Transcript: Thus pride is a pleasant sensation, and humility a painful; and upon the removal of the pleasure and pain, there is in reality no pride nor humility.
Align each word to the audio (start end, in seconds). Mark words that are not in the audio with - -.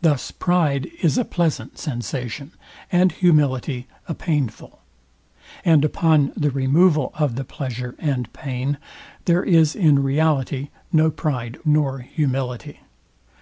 Thus 0.00 0.30
pride 0.30 0.88
is 1.02 1.18
a 1.18 1.24
pleasant 1.26 1.76
sensation, 1.78 2.52
and 2.90 3.12
humility 3.12 3.86
a 4.08 4.14
painful; 4.14 4.80
and 5.66 5.84
upon 5.84 6.32
the 6.34 6.50
removal 6.50 7.12
of 7.18 7.34
the 7.34 7.44
pleasure 7.44 7.94
and 7.98 8.32
pain, 8.32 8.78
there 9.26 9.42
is 9.44 9.76
in 9.76 10.02
reality 10.02 10.70
no 10.94 11.10
pride 11.10 11.58
nor 11.62 11.98
humility. 11.98 12.80